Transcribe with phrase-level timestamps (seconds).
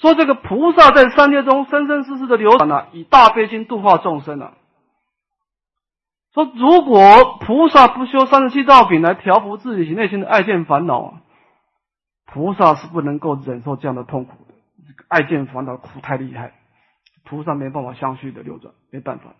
[0.00, 4.54] 说这个菩萨在三界中生生世世的流转呢，以大悲心度化众生啊。
[6.32, 11.22] 说如果菩萨不修三十七道品来调伏自己内心的爱见烦恼啊，
[12.26, 14.54] 菩萨是不能够忍受这样的痛苦的。
[14.86, 16.52] 这个爱见烦恼苦太厉害，
[17.24, 19.34] 菩萨没办法相续的流转，没办法。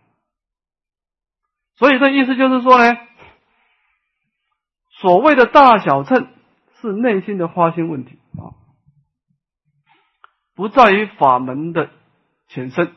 [1.76, 2.96] 所以这意思就是说呢，
[4.90, 6.26] 所谓的大小乘
[6.80, 8.18] 是内心的花心问题。
[10.58, 11.88] 不在于法门的
[12.48, 12.88] 浅深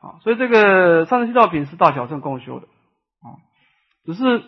[0.00, 2.66] 啊，所以这个三十七道品是大小乘共修的
[3.22, 3.38] 啊，
[4.04, 4.42] 只是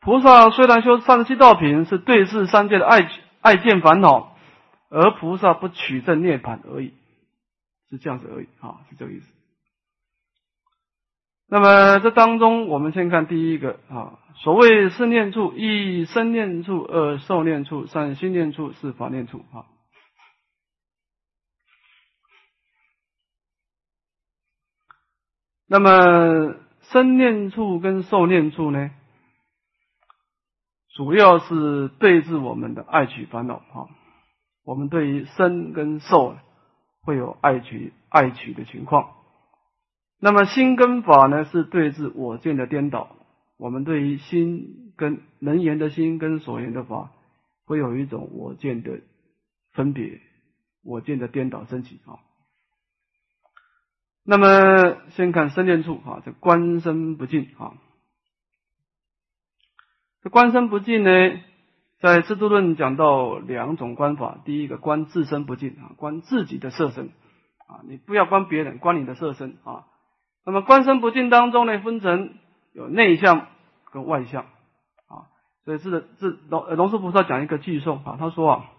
[0.00, 3.08] 菩萨虽然修三十七道品是对治三界的爱
[3.40, 4.34] 爱见烦恼，
[4.90, 6.92] 而菩萨不取证涅槃而已，
[7.88, 9.32] 是这样子而已啊，是这个意思。
[11.46, 19.70] 那么这当中，我们先看第一个啊，所谓是念处，一生念处，二受念处，三心念处，四法念处啊。
[25.72, 28.90] 那么生念处跟受念处呢，
[30.90, 33.88] 主要是对治我们的爱取烦恼啊。
[34.64, 36.36] 我们对于生跟受
[37.00, 39.14] 会有爱取爱取的情况。
[40.20, 43.16] 那么心跟法呢，是对治我见的颠倒。
[43.56, 47.12] 我们对于心跟能言的心跟所言的法，
[47.64, 49.00] 会有一种我见的
[49.72, 50.20] 分别，
[50.84, 52.20] 我见的颠倒升起啊。
[54.24, 57.74] 那么，先看身念处啊，这观身不净啊。
[60.22, 61.10] 这观身不净呢，
[61.98, 64.38] 在《制度论》讲到两种观法。
[64.44, 67.06] 第一个观自身不净啊，观自己的色身
[67.66, 69.86] 啊，你不要观别人，观你的色身啊。
[70.46, 72.34] 那么观身不净当中呢，分成
[72.72, 73.48] 有内向
[73.90, 74.44] 跟外向
[75.08, 75.26] 啊。
[75.64, 78.70] 所以是是龙龙树菩萨讲一个句颂啊，他说啊，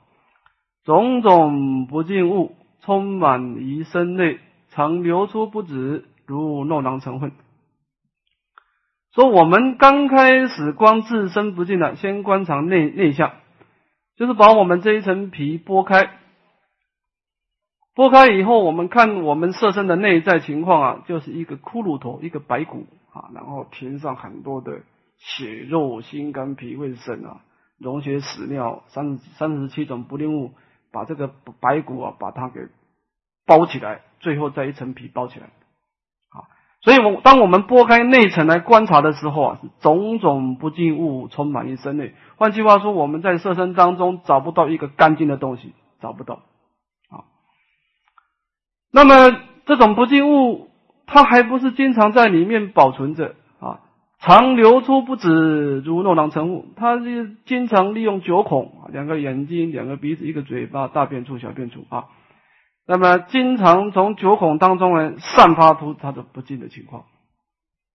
[0.86, 4.40] 种种不净物充满于身内。
[4.74, 7.32] 常流出不止，如漏囊成混。
[9.14, 13.32] 说我们刚开始光自身不净的，先观察内内相，
[14.16, 16.18] 就是把我们这一层皮剥开，
[17.94, 24.82] 剥开以后，我们看我们色身的内在情况啊，就是一个骷髅头，一个白骨啊，然后填上很多的
[25.20, 27.42] 血肉、心肝脾胃肾啊，
[27.78, 30.54] 溶血屎尿三三十七种不净物，
[30.92, 31.28] 把这个
[31.60, 32.62] 白骨啊，把它给
[33.46, 34.02] 包起来。
[34.24, 36.48] 最后再一层皮包起来，啊，
[36.80, 42.14] 所以我当我们剥开内层来观察的时候啊，种种不净物充满于身内。
[42.38, 46.36] 换句话说，我们在色身当中找不到一个干净的东西，找不到，
[47.10, 47.28] 啊。
[48.92, 50.70] 那么这种不净物，
[51.06, 53.82] 它还不是经常在里面保存着啊，
[54.20, 56.66] 常流出不止，如漏囊成物。
[56.78, 62.06] 它是经常利用九孔，两个眼睛，两个鼻子，一个嘴巴，大便处、小便处啊。
[62.86, 67.04] 那么，经常从九孔当中呢，散发出它的不净的情况，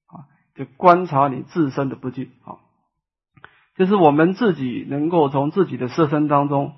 [0.06, 2.56] 啊，就观察你自身的不净，啊，
[3.77, 6.72] 就是我们自己能够从自己的色身当中，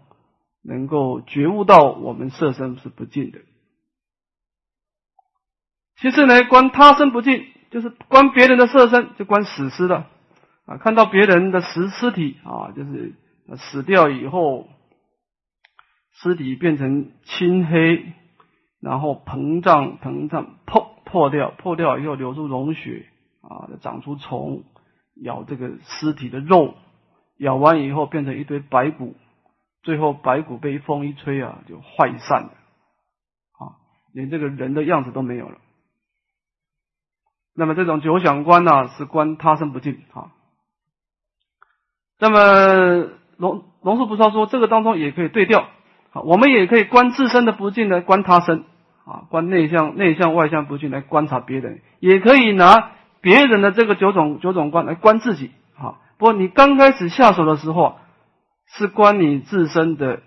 [0.60, 3.38] 能够觉悟到我们色身是不净的。
[6.00, 10.08] 其次呢，观他身不净，就是观别人的色身，就观死尸了，
[10.66, 13.14] 啊，看到别人的尸尸体啊，就是
[13.56, 14.68] 死掉以后。
[16.22, 18.12] 尸体变成青黑，
[18.78, 23.06] 然后膨胀膨胀破破掉破掉以后流出脓血
[23.40, 24.64] 啊，长出虫
[25.16, 26.74] 咬这个尸体的肉，
[27.38, 29.16] 咬完以后变成一堆白骨，
[29.82, 32.50] 最后白骨被风一吹啊就坏散了
[33.58, 33.80] 啊，
[34.12, 35.56] 连这个人的样子都没有了。
[37.54, 40.32] 那么这种九想观呢，是观他生不净啊。
[42.18, 45.66] 那么龙龙树菩萨说，这个当中也可以对调。
[46.12, 48.64] 好，我们也可以观自身的不净来观他身，
[49.04, 52.90] 啊，观内向内向外向不净来观察别人，也可以拿
[53.20, 57.96] 别人的这个九种九种观来观自己，啊，不过你刚开始下手的时候
[58.66, 60.22] 是观你自身的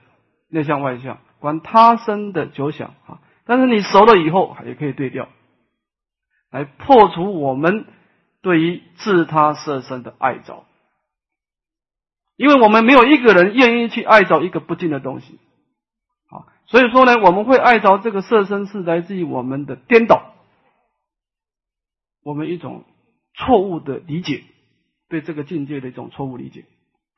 [0.48, 5.28] 内向外向，观他身的九想，啊，但是你熟了以后也可以对调，
[6.50, 7.86] 来破除我们
[8.42, 10.64] 对于自他色身的爱着，
[12.38, 15.40] 因为我们没有一个人愿意去爱着一个不净的东西。
[16.66, 20.34] 所以说呢，我们会爱着这个色身，是来自于我们的颠倒，
[22.24, 22.84] 我们一种
[23.36, 24.44] 错误的理解，
[25.10, 26.66] 对这个境界的一种错误理解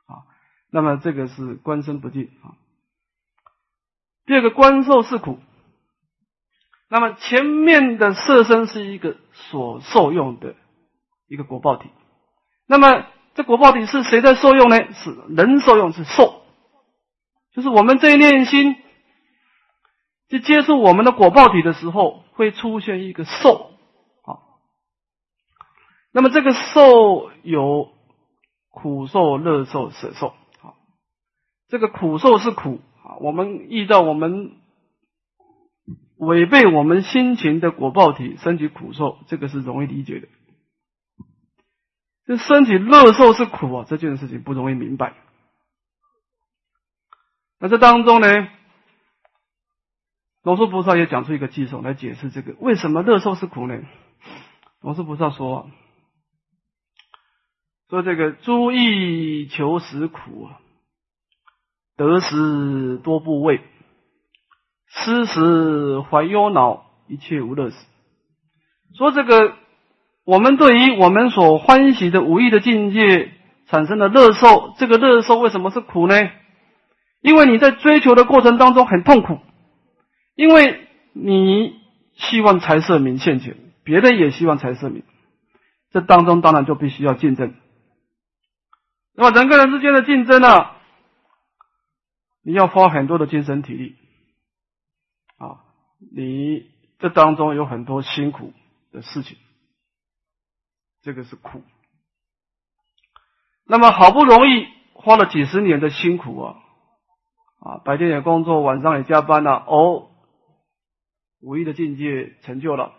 [0.07, 0.27] 啊。
[0.71, 2.57] 那么这个是观身不净啊。
[4.25, 5.39] 第二个观受是苦，
[6.89, 10.55] 那么前面的色身是一个所受用的
[11.27, 11.89] 一个果报体，
[12.65, 13.05] 那么
[13.35, 14.91] 这果报体是谁在受用呢？
[14.93, 16.41] 是人受用，是受，
[17.53, 18.75] 就是我们这一念心。
[20.27, 23.71] 去接触我们的果报体的时候，会出现一个受，
[24.23, 24.41] 啊，
[26.11, 27.91] 那么这个受有
[28.69, 30.29] 苦受、乐受、舍受，
[30.61, 30.73] 啊，
[31.67, 34.53] 这个苦受是苦啊，我们遇到我们
[36.17, 40.27] 违背我们心情的果报体升起苦受，这个是容易理解的。
[42.25, 45.13] 这身体乐受是苦啊，这件事情不容易明白。
[47.59, 48.27] 那这当中呢？
[50.45, 53.79] 罗素菩萨也讲出一个寄送来解释这个为什么乐受是苦呢？
[54.79, 55.71] 罗素菩萨说
[57.89, 60.47] ：“说这个诸意求实苦，
[61.97, 63.59] 得时多不畏，
[64.87, 67.75] 失时怀忧恼，一切无乐事。”
[68.95, 69.55] 说这个
[70.25, 73.31] 我们对于我们所欢喜的无意的境界
[73.65, 76.13] 产生的乐受，这个乐受为什么是苦呢？
[77.21, 79.39] 因为你在追求的过程当中很痛苦。
[80.35, 81.79] 因为你
[82.13, 85.03] 希望财色名现前，别人也希望财色名，
[85.91, 87.55] 这当中当然就必须要竞争。
[89.13, 90.71] 那么人跟人之间的竞争呢，
[92.41, 93.95] 你要花很多的精神体力
[95.37, 95.63] 啊，
[96.13, 98.51] 你这当中有很多辛苦
[98.91, 99.37] 的事情，
[101.01, 101.63] 这个是苦。
[103.65, 106.55] 那么好不容易花了几十年的辛苦啊，
[107.61, 110.11] 啊，白天也工作，晚上也加班了，哦。
[111.45, 112.93] 无意的境界成就了，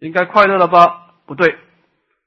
[0.00, 1.14] 应该快乐了吧？
[1.26, 1.56] 不对，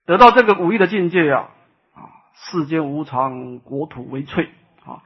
[0.06, 1.50] 得到这个无意的境界呀，
[1.94, 4.46] 啊，世间无常，国土为脆
[4.86, 5.04] 啊，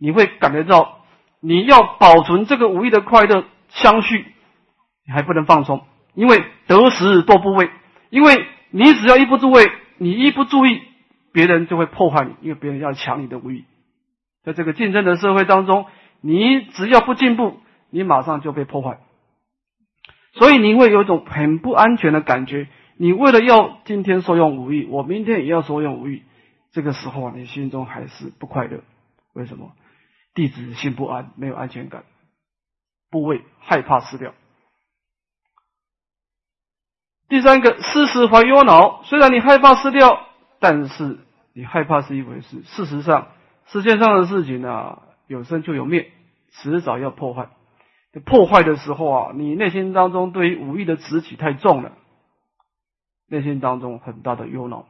[0.00, 1.00] 你会感觉到
[1.40, 4.24] 你要保存这个无意的快乐相续，
[5.06, 5.84] 你还不能放松，
[6.14, 7.70] 因为得时多不畏，
[8.08, 10.80] 因为你只要一不注意，你一不注意，
[11.34, 13.66] 别人就会破坏你，因为别人要抢你的无意，
[14.44, 15.84] 在这个竞争的社会当中，
[16.22, 17.60] 你只要不进步，
[17.90, 19.00] 你马上就被破坏。
[20.36, 22.68] 所以你会有一种很不安全的感觉。
[22.98, 26.22] 你为了要今天受用无益，我明天也要受用无益，
[26.72, 28.80] 这个时候啊，你心中还是不快乐。
[29.34, 29.72] 为什么？
[30.34, 32.04] 弟子心不安，没有安全感，
[33.10, 34.34] 不畏，害怕失掉。
[37.28, 39.02] 第三个，失时怀忧恼。
[39.04, 40.26] 虽然你害怕失掉，
[40.60, 41.18] 但是
[41.54, 42.62] 你害怕是一回事。
[42.62, 43.28] 事实上，
[43.66, 46.12] 世界上的事情啊，有生就有灭，
[46.50, 47.48] 迟早要破坏。
[48.24, 51.92] 破坏的时候啊，你内心当中对于武艺的执起太重了，
[53.28, 54.86] 内心当中很大的忧恼。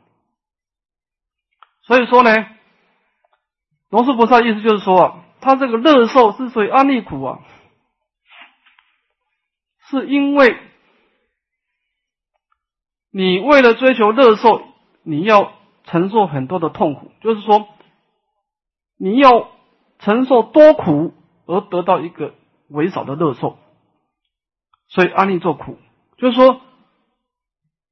[1.83, 2.31] 所以说呢，
[3.91, 7.41] 龙树菩萨意思就是说啊，他这个乐受之所以安利苦啊，
[9.89, 10.57] 是因为
[13.11, 14.63] 你为了追求乐受，
[15.03, 15.53] 你要
[15.85, 17.67] 承受很多的痛苦，就是说
[18.97, 19.49] 你要
[19.99, 21.13] 承受多苦
[21.47, 22.35] 而得到一个。
[22.69, 23.59] 为少的乐受，
[24.89, 25.79] 所以安利做苦，
[26.17, 26.61] 就是说，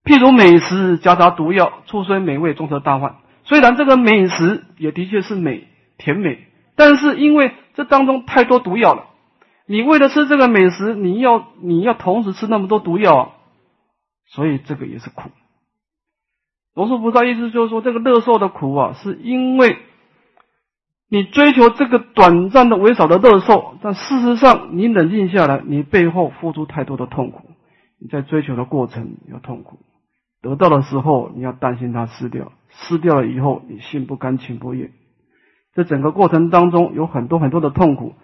[0.04, 3.16] 譬如美食夹杂毒药，醋虽美味，终成大患。
[3.44, 5.68] 虽然这个美食也的确是美
[5.98, 9.06] 甜美，但是因为这当中太多毒药了，
[9.66, 13.30] 你为了吃这个美食，你要你要同时吃那么多毒药啊，
[14.26, 15.30] 所以这个也是苦。
[16.74, 19.78] 龙树菩萨意思就是说，这个乐受的苦啊，是因为。
[21.14, 27.50] 你追求这个短暂的、微少的乐受，但事实上，你冷静下来，你背后付出太多的痛苦。
[28.00, 29.78] 你在追求的过程有痛苦，
[30.42, 34.90] 得到的时候你要担心它失掉，失掉了以后你心不甘情不愿。
[35.72, 38.14] 这整个过程当中有很多很多的痛苦，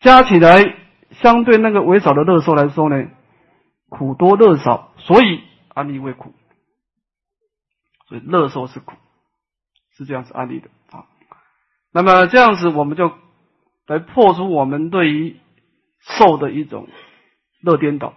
[0.00, 0.64] 加起来
[1.10, 3.06] 相对那个微少的乐受来说呢，
[3.90, 5.42] 苦多乐少，所以
[5.74, 6.32] 安利为苦。
[8.08, 8.94] 所以乐受是苦，
[9.94, 10.70] 是这样子安利的。
[11.90, 13.12] 那么这样子，我们就
[13.86, 15.36] 来破除我们对于
[16.00, 16.88] 受的一种
[17.60, 18.14] 乐颠倒。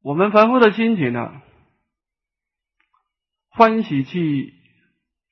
[0.00, 1.42] 我们凡夫的心情呢，
[3.48, 4.54] 欢喜去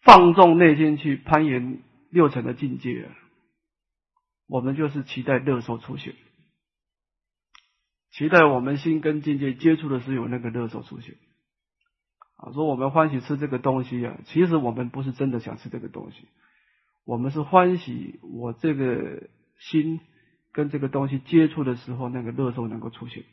[0.03, 3.11] 放纵内心去攀岩六层的境界，
[4.47, 6.15] 我们就是期待乐受出现，
[8.11, 11.17] 期待我们心跟境界接触的时候有那个乐受出现。
[12.37, 16.29] 啊，说我们欢喜吃这个东西啊，其实我们不是真的想吃这个东西，
[17.05, 19.29] 我们是欢喜我这个
[19.59, 20.01] 心
[20.53, 23.25] 跟这个东西接触的时候，那个乐受能够出现。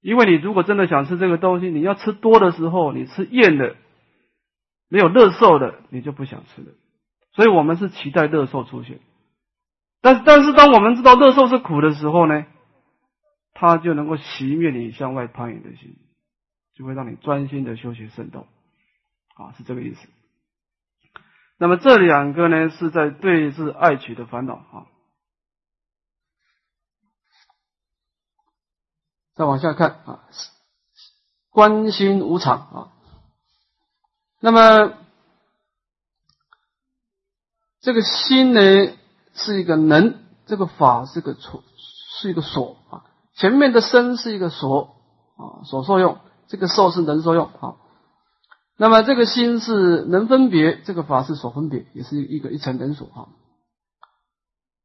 [0.00, 3.76] 因为你如果真的想吃这个东西，你要吃多的时候，你吃厌的，
[4.88, 6.68] 没有乐受的，你就不想吃了。
[7.34, 9.00] 所以我们是期待乐受出现，
[10.00, 12.46] 但是但是当我们知道乐受是苦的时候呢，
[13.54, 15.96] 它就能够熄灭你向外攀岩的心。
[16.82, 18.44] 就会让你专心的修行圣道，
[19.36, 20.08] 啊，是这个意思。
[21.56, 24.86] 那么这两个呢，是在对治爱取的烦恼啊。
[29.34, 30.28] 再往下看啊，
[31.50, 32.92] 观心无常啊。
[34.40, 34.98] 那么
[37.80, 38.60] 这个心呢，
[39.34, 41.62] 是一个能，这个法是个处，
[42.18, 43.06] 是一个所啊。
[43.34, 44.96] 前面的身是一个所
[45.36, 46.20] 啊，所受用，
[46.52, 47.76] 这个受是能受用啊。
[48.76, 53.28] 那么这个心是能分别，这个法是所分别，也是一个一层人所哈。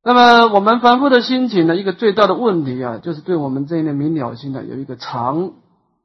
[0.02, 5.56] 那么我们凡夫的心情呢，一个最大的问题啊，就是对我们这一念明了心呢，有一个常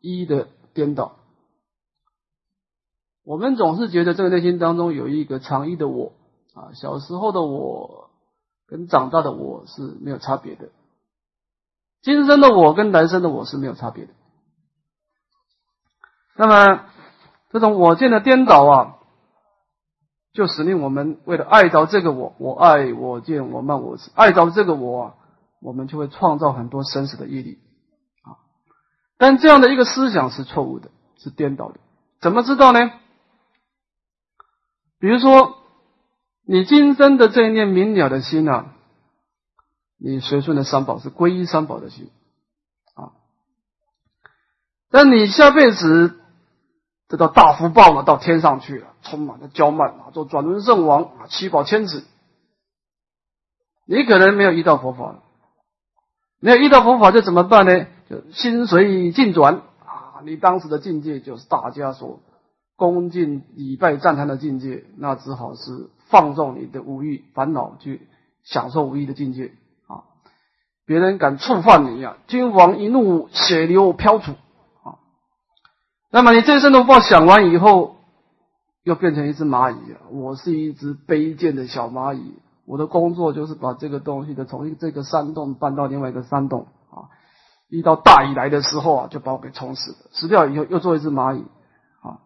[0.01, 1.13] 一的颠倒。
[3.25, 6.13] 我们总是觉得这个内心当中有一个常一的我
[6.55, 8.11] 啊，小时候的我
[8.67, 10.71] 跟长大的我是没有差别的，
[12.03, 14.11] 今生的我跟来生的我是没有差别的。
[16.37, 16.87] 那么。
[17.51, 18.97] 这种我见的颠倒啊，
[20.33, 25.15] 就使令我们为了爱着这个我，我爱我见我慢我执，爱着这个我啊，
[25.61, 27.59] 我们就会创造很多生死的业力
[28.23, 28.41] 啊。
[29.19, 31.79] 但这样的一个思想是错误的，是颠倒的。
[32.23, 32.91] 怎么知道呢？
[34.99, 35.59] 比如说，
[36.47, 38.73] 你今生的这一念明了的心啊，
[39.99, 42.11] 你随顺的三宝是皈依三宝的心
[42.95, 43.13] 啊，
[44.91, 46.21] 但你下辈子。
[47.13, 52.07] 这叫大福报嘛，到天上去了，充满了骄慢啊，做转轮圣王啊，七宝千子。
[53.85, 55.17] 你可能没有遇到佛法，
[56.41, 57.85] 没有遇到佛法就怎么办呢？
[58.09, 62.21] 就心随境转啊，你当时的境界就是大家所
[62.77, 68.09] 恭敬礼拜赞叹的境界，那只好是放纵你的五欲烦恼去
[68.43, 69.53] 享受无欲的境界
[69.87, 70.09] 啊。
[70.87, 74.33] 别人敢触犯你呀，君王一怒，血流飘杵。
[76.15, 77.97] 那么你这一生的报想完以后，
[78.85, 80.05] 又变成一只蚂蚁啊！
[80.11, 82.35] 我是一只卑贱的小蚂蚁，
[82.67, 87.09] 我的工作就是把这个东西的从这个山洞搬到另外一个山洞啊！
[87.71, 91.47] 遇到大蚁来的时候啊，就把我给冲死了，死掉以后又做一只蚂蚁
[92.03, 92.21] 啊！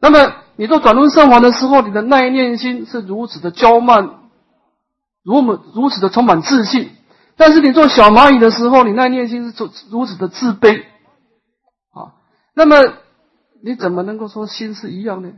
[0.00, 4.14] 那么你做转轮圣王的时候，你的耐念心是如此的骄慢，
[5.22, 6.88] 如么如此的充满自信；
[7.36, 10.82] 但是你做小蚂蚁的时候，你耐念心是如如此的自卑。
[12.56, 12.76] 那么
[13.62, 15.34] 你怎么能够说心是一样呢？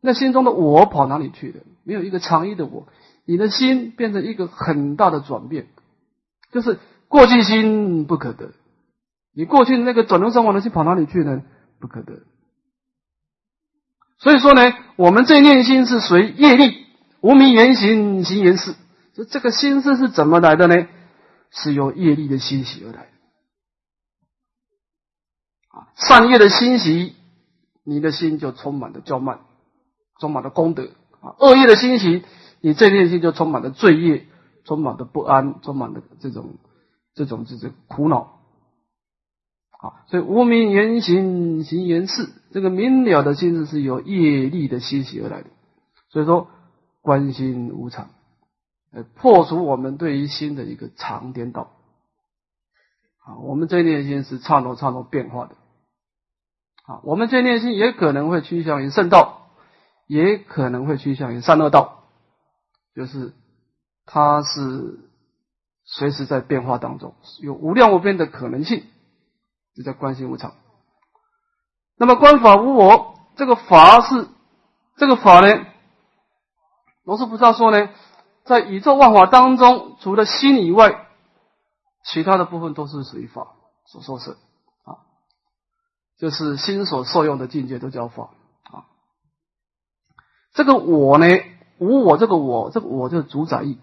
[0.00, 1.60] 那心中的我跑哪里去了？
[1.82, 2.86] 没有一个常一的我，
[3.24, 5.66] 你的心变成一个很大的转变，
[6.52, 8.52] 就是过去心不可得。
[9.34, 11.42] 你过去那个转轮圣王的心跑哪里去呢？
[11.80, 12.20] 不可得。
[14.18, 16.86] 所以说呢，我们这念心是随业力
[17.20, 18.76] 无名言行行言事，
[19.28, 20.86] 这个心事是怎么来的呢？
[21.50, 23.08] 是由业力的欣喜而来。
[25.94, 27.14] 善业的欣喜，
[27.84, 29.40] 你的心就充满了骄慢，
[30.20, 32.24] 充满了功德啊；恶业的欣喜，
[32.60, 34.26] 你这念心就充满了罪业，
[34.64, 36.54] 充满了不安，充满了这种
[37.14, 38.40] 这种这种苦恼
[39.70, 40.04] 啊。
[40.08, 45.48] 所以无名言行行言事，这个明了的心智是由业力的欣喜而来的。
[46.08, 46.48] 所以说，
[47.02, 48.10] 观心无常，
[48.92, 51.70] 呃，破除我们对于心的一个常颠倒
[53.24, 53.38] 啊。
[53.42, 55.56] 我们这念心是刹那刹那变化的。
[56.90, 59.42] 啊，我们这念心也可能会趋向于圣道，
[60.08, 62.02] 也可能会趋向于善恶道，
[62.96, 63.32] 就是
[64.06, 64.98] 它是
[65.84, 68.82] 随时在变化当中，有无量无边的可能性，
[69.76, 70.54] 这叫观心无常。
[71.96, 74.26] 那么观法无我，这个法是
[74.96, 75.66] 这个法呢？
[77.04, 77.90] 罗师菩萨说呢，
[78.42, 81.06] 在宇宙万法当中，除了心以外，
[82.04, 83.46] 其他的部分都是属于法
[83.86, 84.36] 所受摄。
[86.20, 88.28] 就是心所受用的境界都叫法
[88.64, 88.84] 啊。
[90.52, 91.26] 这个我呢，
[91.78, 93.78] 无我这个我，这个我就是主宰意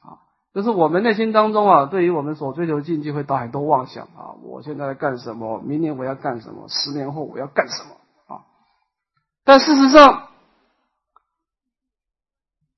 [0.00, 0.22] 啊。
[0.54, 4.38] 就是我们内心当中啊，对于我们所追求境界会打很多妄想啊。
[4.44, 5.60] 我现在在干什么？
[5.62, 6.68] 明年我要干什么？
[6.68, 7.90] 十年后我要干什么
[8.32, 8.46] 啊？
[9.42, 10.28] 但事实上，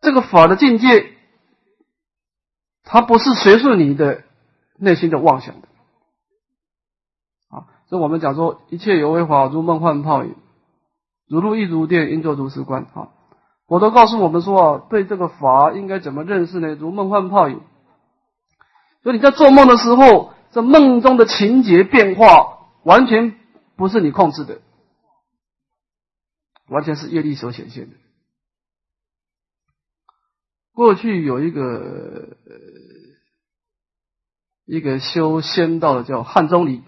[0.01, 1.13] 这个法的境界，
[2.83, 4.25] 它不是随顺你的
[4.79, 5.69] 内心的妄想的。
[7.93, 10.35] 所以我们讲说，一切有为法，如梦幻泡影，
[11.29, 12.85] 如露亦如电，应作如是观。
[12.95, 13.11] 啊，
[13.67, 16.75] 我都告诉我们说啊，对这个法应该怎么认识呢？
[16.75, 17.61] 如梦幻泡影。
[19.03, 23.39] 所以你在做梦的时候，这梦中的情节变化，完全
[23.77, 24.63] 不是你控制的，
[26.69, 27.97] 完全是业力所显现的。
[30.73, 32.39] 过去有一个
[34.65, 36.83] 一个修仙道的叫汉钟离。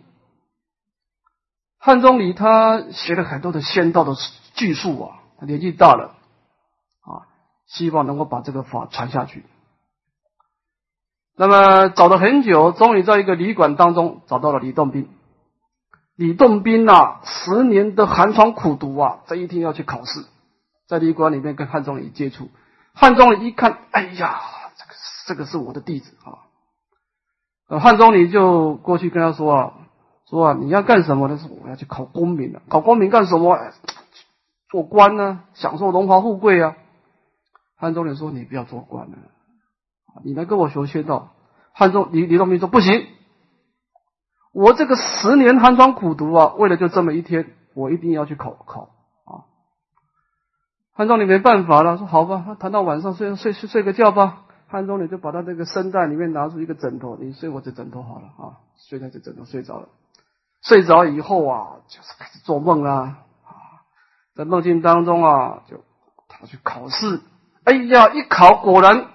[1.85, 4.14] 汉钟离他学了很多的仙道的
[4.55, 6.14] 技术啊，他年纪大了
[7.03, 7.29] 啊，
[7.67, 9.45] 希望能够把这个法传下去。
[11.37, 15.11] 那么找了很久，终于在一个旅馆当中找到了李洞宾。
[16.17, 20.25] 李洞宾呐，十年的寒窗苦读啊，这一天要去考试，
[20.88, 22.49] 在旅馆里面跟汉钟离接触。
[22.95, 24.41] 汉钟离一看，哎呀，
[24.79, 24.95] 这个
[25.26, 26.49] 这个是我的弟子啊。
[27.69, 29.73] 呃，汉钟离就过去跟他说啊，
[30.28, 31.37] 说啊，你要干什么呢？
[31.37, 32.62] 说我要去考功名了。
[32.69, 33.59] 考功名干什么？
[34.71, 36.76] 做官呢，享受荣华富贵啊。
[37.76, 39.19] 汉中人说：“你不要做官了，
[40.25, 41.33] 你来跟我学仙道。”
[41.73, 43.07] 汉中李李洞宾说：“不行。”
[44.54, 48.90] 我这个十年寒窗苦读啊，为了就这么一天，我一定要去考考
[49.25, 49.50] 啊！
[50.93, 54.45] 汉中你没办法了，说好吧，那谈到晚上睡睡睡睡个觉吧。
[54.69, 59.88] 汉中你就把他这个身袋里面拿出一个枕头，你睡我这枕头好了啊，睡在这枕头睡着了。
[60.64, 63.87] 睡着以后啊，就是开始做梦啊啊，
[64.35, 65.85] 在梦境当中啊，就
[66.26, 67.21] 他去考试，
[67.64, 69.06] 哎呀，一考果然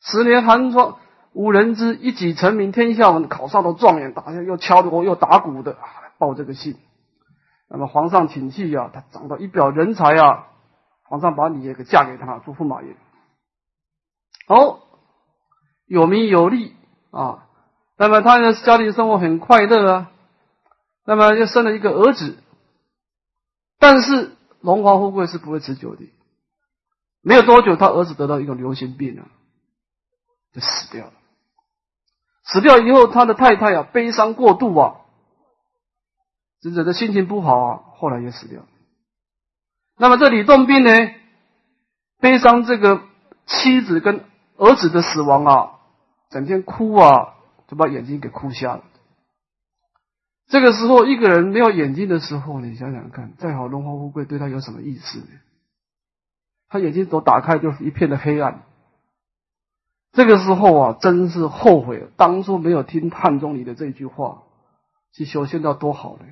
[0.00, 0.96] 十年寒窗。
[1.34, 3.26] 无人知，一举成名天下闻。
[3.26, 6.76] 考上了状元，打下又敲锣又打鼓的啊，报这个信。
[7.70, 10.48] 那么皇上请去呀，他长得一表人才啊，
[11.04, 12.94] 皇上把你也给嫁给他做驸马爷。
[14.46, 14.80] 哦，
[15.86, 16.76] 有名有利
[17.12, 17.46] 啊，
[17.96, 20.10] 那么他的家庭生活很快乐啊，
[21.04, 22.38] 那么又生了一个儿子，
[23.78, 26.12] 但是荣华富贵是不会持久的，
[27.22, 29.26] 没有多久，他儿子得到一个流行病啊，
[30.52, 31.12] 就死掉了。
[32.44, 34.96] 死掉以后，他的太太啊，悲伤过度啊，
[36.62, 38.62] 使者的心情不好啊，后来也死掉。
[39.96, 40.90] 那么这李洞宾呢，
[42.20, 43.02] 悲伤这个
[43.46, 44.24] 妻子跟
[44.56, 45.80] 儿子的死亡啊，
[46.30, 47.34] 整天哭啊，
[47.68, 48.84] 就把眼睛给哭瞎了。
[50.48, 55.26] 这个时候，一个人没有眼睛的时候，你想想看，再好荣华富贵，对他有什么意思呢？
[56.68, 58.62] 他眼睛都打开，就是一片的黑暗。
[60.12, 64.42] 这个时候啊，真是后悔当初没有听汉钟离的这句话，
[65.14, 66.26] 去修仙到多好呢。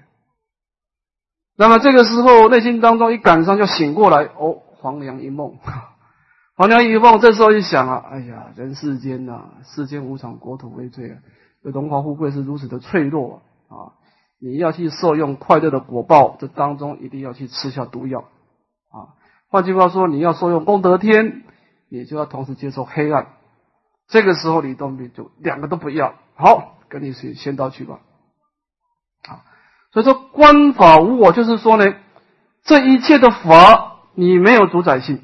[1.56, 5.58] 那么这个时候内心当中一感伤就醒过来，哦，黄粱一梦，
[6.56, 7.20] 黄粱一梦。
[7.20, 11.18] 这时候一想啊，哎呀，人世间呐，世间无常，国土危脆啊，
[11.62, 13.92] 荣华富贵是如此的脆弱啊，
[14.40, 18.20] 你要去受用快乐的果报，这当中一定要去吃下毒药
[18.90, 19.14] 啊。
[19.50, 21.42] 换句话说，你要受用功德天，
[21.90, 23.26] 你就要同时接受黑暗。
[24.08, 28.00] 这个时候，李洞宾就两个都不要，好，跟你去仙道去吧。
[29.28, 29.44] 啊，
[29.92, 31.94] 所以说观法无我，就是说呢，
[32.64, 35.20] 这一切的法你没有主宰性，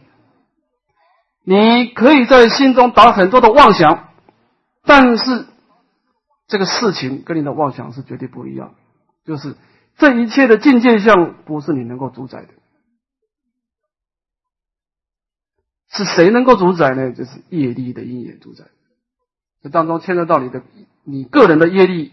[1.43, 4.09] 你可以在心中打很多的妄想，
[4.85, 5.47] 但是
[6.47, 8.75] 这个事情跟你的妄想是绝对不一样，
[9.27, 9.57] 就是
[9.97, 12.49] 这一切的境界相不是你能够主宰的，
[15.89, 17.13] 是谁能够主宰呢？
[17.13, 18.67] 就是业力的因缘主宰。
[19.63, 20.63] 这当中牵涉到你的
[21.03, 22.13] 你个人的业力，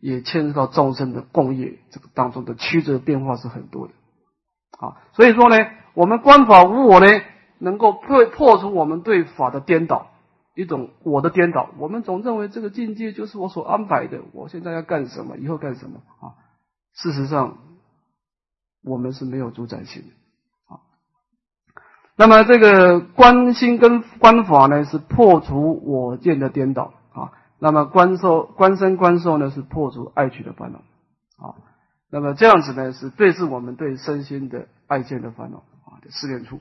[0.00, 3.92] 也牵涉到众生的共业，这个当中的曲折变化是很多的
[4.78, 4.96] 啊。
[5.12, 5.56] 所以说呢，
[5.94, 7.06] 我们观法无我呢，
[7.58, 10.12] 能够破破除我们对法的颠倒，
[10.54, 11.70] 一种我的颠倒。
[11.78, 16.38] 我们总认为这个境界就是我所安排的，我现在要干什么，以后干什么啊？
[16.94, 17.58] 事实上，
[18.82, 20.08] 我们是没有主宰性的
[20.74, 20.80] 啊。
[22.16, 27.32] 那么这个观心跟观法呢，是破除我见的颠倒啊。
[27.58, 30.78] 那么观受、观身、观受呢，是破除爱取的烦恼
[31.44, 31.54] 啊。
[32.10, 36.60] 那么这样子呢，是对治我们对身心的爱见的烦恼啊的试炼处。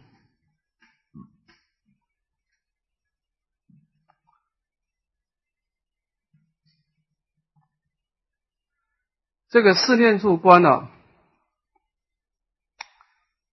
[9.54, 10.90] 这个四念处观呢，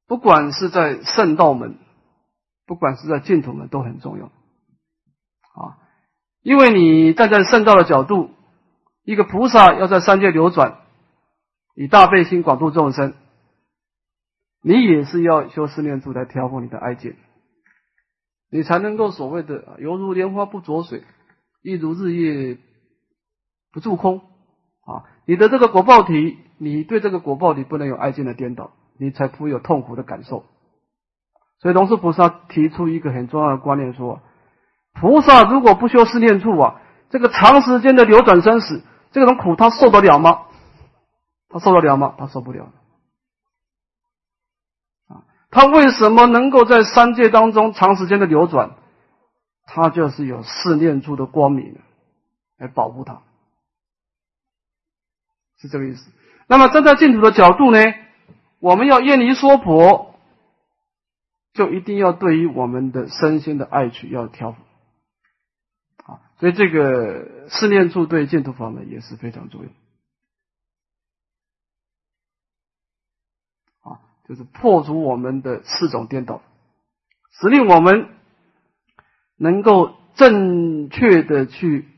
[0.07, 1.79] 不管是在圣道门。
[2.67, 5.77] 不管是在净土门都很重要，啊，
[6.41, 8.31] 因为你站在圣道的角度，
[9.03, 10.79] 一个菩萨要在三界流转，
[11.75, 13.15] 以大悲心广度众生，
[14.63, 17.17] 你也是要修四念处来调伏你的爱见，
[18.51, 21.03] 你才能够所谓的犹如莲花不着水，
[21.63, 22.57] 亦如日月
[23.73, 24.21] 不住空，
[24.83, 30.45] 啊，你的这个果报体，你对这个果报体不能有爱见的颠倒，你才不会有痛苦的感受。
[31.61, 34.23] 所以龙树菩萨提出一个很重要的观念，说：
[34.93, 40.47] 菩萨如果不修四念处啊，这个长时间的流转生死，这种苦他受得了吗？
[41.49, 42.17] 他受得了吗？
[42.19, 42.65] 他受不了。
[45.07, 48.73] 啊，他为什么能够在三界当中长时间的流转？
[49.65, 51.79] 他就是有四念处的光明
[52.59, 53.23] 来保护他，
[55.61, 56.11] 是这个意思。
[56.49, 57.79] 那么站在净土的角度呢，
[58.59, 60.09] 我们要厌离说婆。
[61.53, 64.63] 就一定要对于我们的身心的爱取要调伏
[66.05, 69.69] 啊，所以这个四念处对净土法门也是非常重要
[73.91, 76.41] 啊，就是破除我们的四种颠倒，
[77.41, 78.07] 使令我们
[79.37, 81.89] 能够正确的去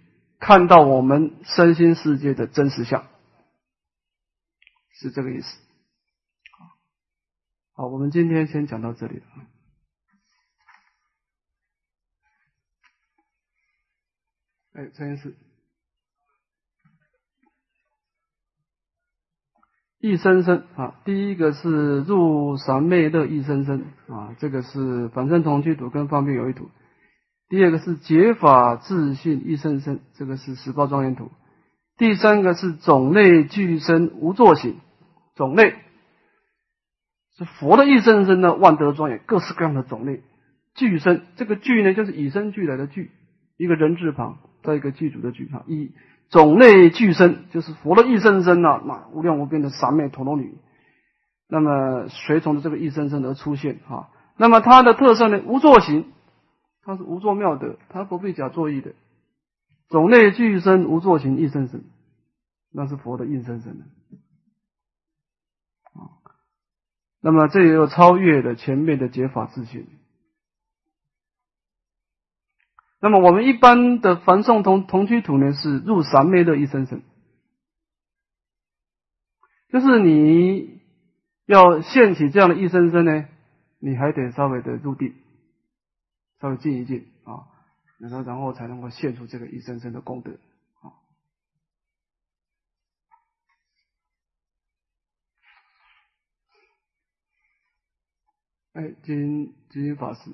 [0.40, 3.04] 看到我们身心世界的真实相，
[5.02, 5.58] 是这个意思。
[7.72, 9.50] 好，我们今天先讲到这里啊。
[14.74, 15.36] 哎，这件事，
[19.98, 26.70] 一生生啊，第一个是入三昧乐一生生啊，这个是反身同居土跟方便有一土。
[27.48, 31.32] 第二个是解法自信一生生，这个是十报庄严土。
[31.98, 34.80] 第三个是种类具身无作行，
[35.34, 35.74] 种类。
[37.36, 40.22] 是佛的一生生的，万德庄严，各式各样的种类。
[40.74, 43.10] 具身，这个具呢就是以生俱来的具，
[43.56, 44.38] 一个人字旁。
[44.64, 45.90] 再一个具足的具哈，以
[46.30, 50.54] 种类具身，就是佛的一生生啊，那无量无边的三昧陀罗女，
[51.48, 56.12] 那么随从的这个一生生而出现哈，那么它的特色呢，无作行，
[56.84, 58.92] 它是无作妙德，它不必假作意的，
[59.88, 61.82] 种类具生无作行一生生，
[62.72, 63.80] 那是佛的应生生。
[63.80, 63.84] 的，
[67.24, 69.86] 那么这也有超越的前面的解法自信。
[73.00, 77.02] 那么我们一般的凡送同同居土呢，是入三昧的一生生，
[79.68, 80.80] 就是你
[81.46, 83.26] 要现起这样的一生生呢，
[83.78, 85.14] 你还得稍微的入定，
[86.40, 87.46] 稍微静一静啊，
[87.98, 90.32] 然后然后才能够现出这个一生生的功德
[98.72, 100.32] 哎，金金法师。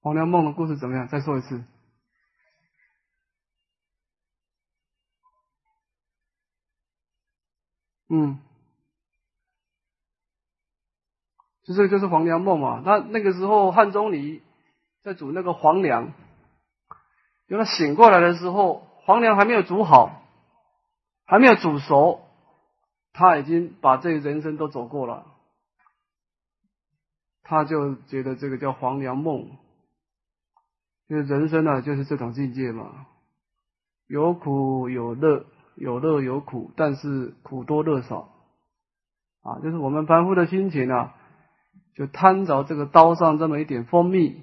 [0.00, 1.06] 黄粱梦的故事怎么样？
[1.08, 1.62] 再说一次。
[8.08, 8.40] 嗯，
[11.62, 12.82] 就这个就是黄粱梦嘛。
[12.84, 14.42] 那那个时候汉钟离
[15.02, 16.12] 在煮那个黄粱，
[17.46, 20.24] 因为他醒过来的时候，黄粱还没有煮好，
[21.30, 22.22] 还没有煮熟，
[23.12, 25.26] 他已经把这人生都走过了，
[27.44, 29.48] 他就觉得这个叫黄粱梦。
[31.08, 33.06] 就是人生呢，就是这种境界嘛，
[34.08, 38.32] 有苦有乐，有乐有苦，但是苦多乐少。
[39.42, 41.14] 啊，就是我们凡夫的心情啊，
[41.94, 44.42] 就贪着这个刀上这么一点蜂蜜，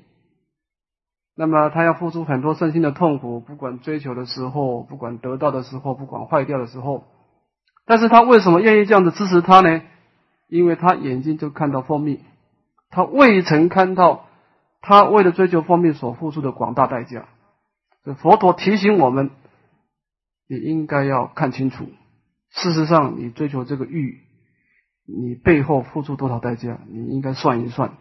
[1.38, 7.06] 那么他要付出很多身心的痛苦，不管追求的时候，不管得到的时候，不管坏掉的时候，
[7.86, 9.84] 但是他为什么愿意这样子支持他呢？
[10.47, 12.21] 因为他眼睛就看到蜂蜜，
[12.89, 14.26] 他未曾看到。
[14.80, 17.28] 他为了追求蜂蜜所付出的广大代价，
[18.06, 19.32] 这佛陀提醒我们，
[20.47, 21.89] 你应该要看清楚。
[22.52, 24.21] 事实上，你追求这个欲，
[25.06, 27.97] 你背后付出多少代价，你应该算一算，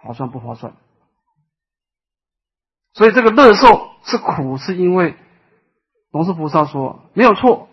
[0.00, 0.72] 划算不划算？
[2.98, 5.14] 所以这个乐受是苦，是因为
[6.10, 7.68] 龙树菩萨说没有错，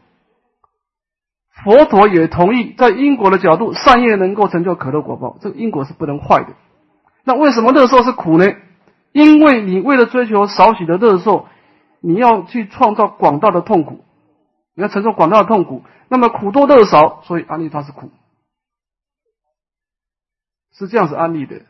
[1.63, 6.53] 佛陀也同意，在因果的角度，善业能够成就可乐果报，这个因果是不能坏的。
[7.23, 8.45] 那为什么乐受是苦呢？
[9.13, 11.47] 因为你为了追求少许的乐受，
[12.01, 14.05] 你要去创造广大的痛苦，
[14.75, 15.81] 你要承受广大的痛苦。
[16.07, 18.11] 那么苦多乐少，所以安利它是苦，
[20.73, 21.63] 是这样子安利的。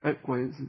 [0.00, 0.66] 哎，果然是。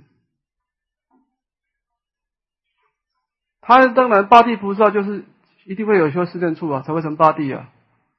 [3.61, 5.25] 他当然八地菩萨就是。
[5.63, 7.69] 一定会有修四念处啊，才会成八地啊。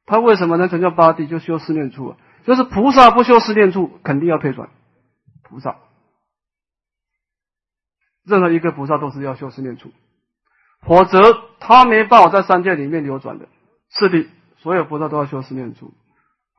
[0.06, 1.26] 他为什么能成就八地？
[1.26, 2.16] 就修四念处啊。
[2.46, 4.70] 就是菩萨不修四念处，肯定要退转。
[5.42, 5.76] 菩萨，
[8.24, 9.90] 任何一个菩萨都是要修四念处，
[10.82, 11.18] 否则
[11.58, 13.48] 他没办法在三界里面流转的。
[13.90, 15.92] 是的，所有菩萨都要修四念处，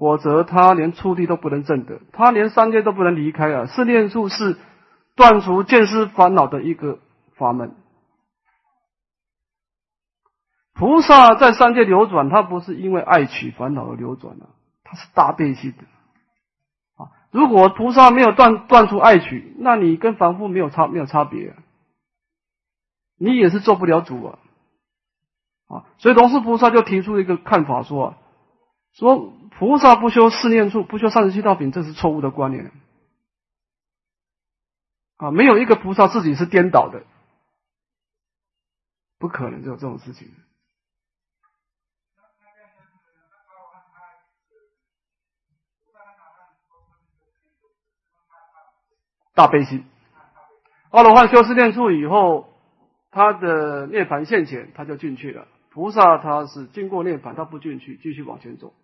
[0.03, 3.67] 否则他连出地都不能证得，他连三界都不能离开啊。
[3.67, 4.57] 四念处是
[5.15, 6.99] 断除见思烦恼的一个
[7.37, 7.73] 法门。
[10.73, 14.49] 菩萨在三界流转，他不是因为爱取烦恼而流转的，
[14.83, 15.83] 他是大悲心的
[17.01, 17.07] 啊。
[17.31, 21.55] 如果菩萨没有断断出爱取，那你跟凡夫没有差没有差别，
[23.17, 24.39] 你也是做不了主啊
[25.69, 25.85] 啊。
[25.97, 28.15] 所以龙树菩萨就提出一个看法，说
[28.95, 32.71] 说菩萨不修四念处，不修三十七道品，这是错误的观念
[35.17, 37.03] 啊，没有一个菩萨自己是颠倒的，
[39.19, 40.31] 不可能有这种事情。
[49.35, 49.83] 大悲心，
[50.91, 52.53] 阿罗汉修四念处以后，
[53.09, 55.47] 他的涅盘现前，他就进去了。
[55.71, 58.75] 菩萨他是经过涅盘，他不进去，继续往前走。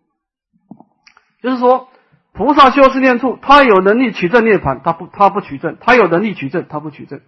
[1.41, 1.89] 就是说，
[2.33, 7.21] 菩萨修四念处，他有能力取证涅盘，他不他不取证；他有能力取证，他不取证。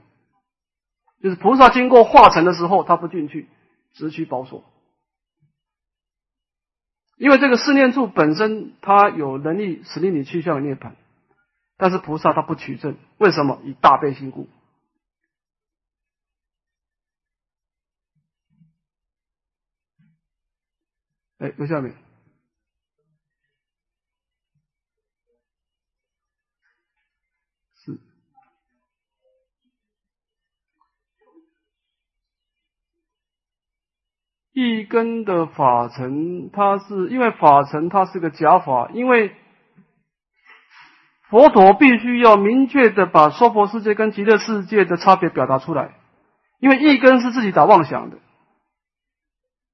[1.21, 3.47] 就是菩萨经过化成的时候，他不进去，
[3.93, 4.63] 直取宝所。
[7.17, 10.95] 因为这个四念处本身，他有能力使令你去向涅盘。
[11.77, 13.61] 但是菩萨他不取证，为什么？
[13.63, 14.49] 以大悲心故。
[21.37, 21.95] 哎，有下面
[34.53, 39.35] 一根的法尘，它是因为法尘它是个假法，因为。
[41.29, 45.93] 佛陀必须要明确的把娑婆世界跟极乐世界的差别表达出来，
[46.59, 48.17] 因为一根是自己打妄想的，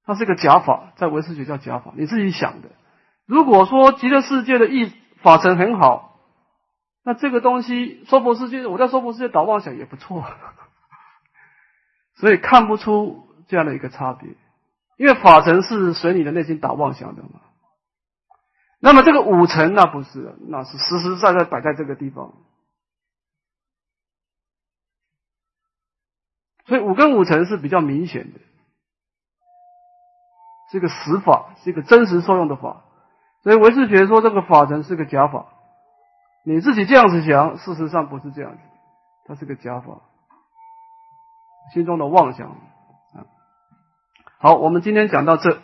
[0.06, 2.70] 它是个假法，在唯识学叫假法，你自己想的。
[3.26, 4.92] 如果说极乐世界的意
[5.24, 6.20] 法尘很好，
[7.04, 10.24] 那这个东西娑婆世界，我在娑婆世界打妄想也不错，
[12.18, 14.30] 所以看不出这样的一个差别，
[14.98, 17.42] 因为法尘是随你的内心打妄想的嘛。
[18.80, 22.34] 那么这个五层那不是，那是实实在在摆在这个地方，
[26.66, 28.40] 所以五跟五尘是比较明显的，
[30.72, 32.84] 是一个实法，是一个真实受用的法。
[33.42, 35.48] 所以唯识学说这个法层是个假法，
[36.44, 38.60] 你自己这样子想，事实上不是这样子，
[39.26, 40.02] 它是个假法，
[41.74, 42.56] 心中的妄想。
[44.40, 45.58] 好，我们今天讲到这，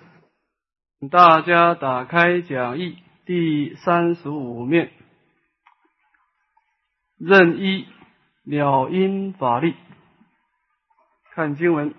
[1.12, 2.98] 大家打开讲义。
[3.24, 4.90] 第三十五面，
[7.20, 7.86] 任一
[8.44, 9.76] 了因法力。
[11.36, 11.94] 看经文，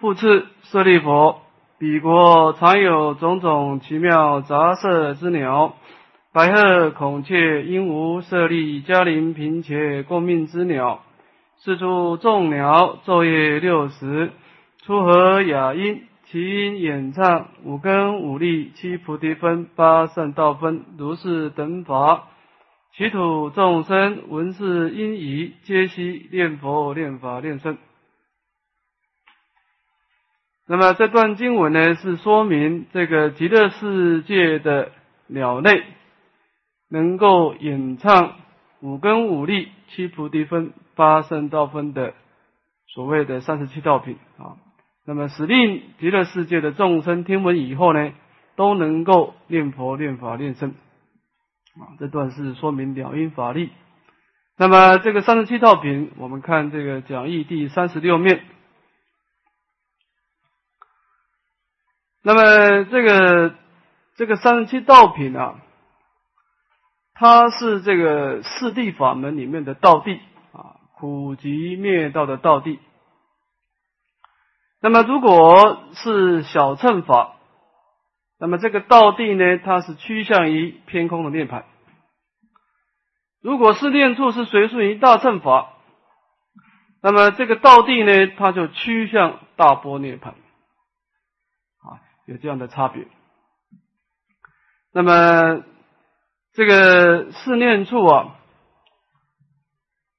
[0.00, 1.42] 复次舍利佛，
[1.78, 5.76] 彼国常有种种奇妙杂色之鸟，
[6.32, 11.04] 白鹤、孔雀、鹦鹉、舍利、嘉陵、贫且共命之鸟，
[11.60, 14.32] 是诸众鸟昼夜六时，
[14.88, 16.04] 出和雅音。
[16.30, 22.28] 其音演唱五根五力七菩提分八圣道分如是等法，
[22.94, 27.76] 其土众生闻是因疑，皆悉念佛念法念僧。
[30.66, 34.92] 那么这段经文呢，是说明这个极乐世界的
[35.26, 35.82] 鸟类
[36.88, 38.36] 能够演唱
[38.80, 42.14] 五根五力七菩提分八圣道分的
[42.86, 44.56] 所谓的三十七道品啊。
[45.08, 48.12] 那么，使令极乐世界的众生听闻以后呢，
[48.56, 50.74] 都能够念佛、念法、念僧。
[51.80, 53.70] 啊，这段是说明了因法力。
[54.58, 58.44] 那么，这个三十七道品，我们看这个讲义第三十六面。
[62.22, 63.54] 那么，这个
[64.16, 65.58] 这个三十七道品啊，
[67.14, 70.18] 它是这个四谛法门里面的道谛
[70.52, 72.76] 啊，苦集灭道的道谛。
[74.80, 77.34] 那么，如果是小乘法，
[78.38, 81.64] 那么这个道地呢，它是趋向于偏空的涅盘；
[83.42, 85.72] 如果是念处是随顺于大乘法，
[87.02, 90.34] 那么这个道地呢，它就趋向大波涅盘。
[90.34, 93.08] 啊，有这样的差别。
[94.92, 95.64] 那么
[96.52, 98.36] 这个四念处啊，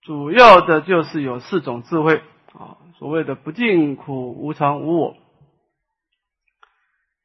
[0.01, 2.21] 主要的就是有四种智慧。
[2.99, 5.15] 所谓的不净苦无常无我，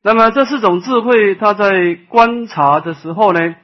[0.03, 3.57] 那么这四种智慧，它在观察的时候呢，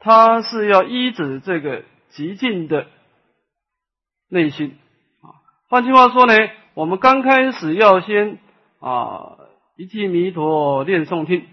[0.00, 2.88] 它是要依止这个极静的
[4.28, 4.76] 内心
[5.22, 5.38] 啊。
[5.68, 6.34] 换句话说呢，
[6.74, 8.40] 我们刚开始要先
[8.80, 9.36] 啊
[9.76, 11.46] 一记弥陀念诵听，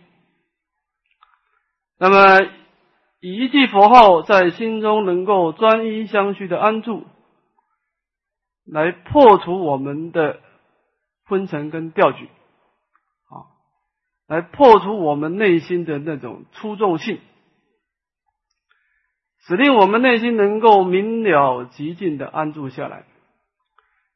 [2.00, 2.50] 那么
[3.20, 7.06] 以一句佛号在心中能够专一相续的安住。
[8.72, 10.40] 来破除我们的
[11.26, 12.30] 昏沉跟掉举，
[13.28, 13.52] 啊，
[14.28, 17.20] 来破除我们内心的那种粗重性，
[19.40, 23.04] 使令我们内心能够明了极静的安住下来。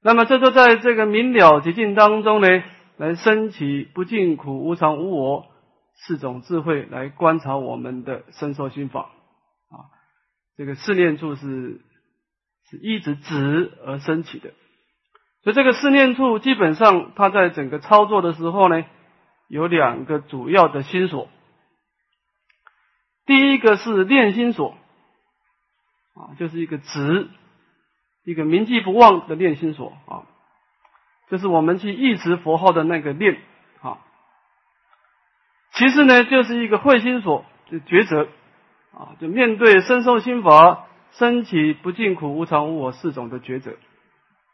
[0.01, 2.47] 那么，这就在这个明了极静当中呢，
[2.95, 5.47] 来升起不净苦无常无我
[5.95, 9.09] 四种智慧，来观察我们的身受心法。
[9.69, 9.91] 啊，
[10.55, 11.81] 这个四念处是
[12.69, 14.51] 是一直直而升起的。
[15.43, 18.83] 所以这个四念处基本上它在整个操作的时候呢，
[19.47, 21.29] 有两个主要的心所。
[23.27, 24.77] 第一个是念心所，
[26.15, 27.27] 啊，就是一个直，
[28.23, 30.25] 一个铭记不忘的念心所啊，
[31.29, 33.39] 就是我们去忆持佛号的那个念
[33.81, 33.97] 啊。
[35.73, 38.29] 其次呢，就是一个慧心所，就抉择
[38.93, 43.71] 啊，就面对深受心法升起不尽苦无常无我四种的抉择。